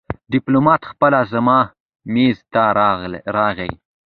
[0.33, 1.59] ډيپلومات خپله زما
[2.13, 2.63] مېز ته
[3.37, 3.71] راغی.